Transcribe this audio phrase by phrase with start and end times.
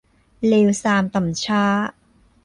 [0.47, 1.63] เลวทรามต่ำช้า